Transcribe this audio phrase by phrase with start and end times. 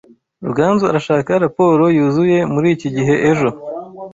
[0.47, 3.49] Ruganzu arashaka raporo yuzuye muriki gihe ejo.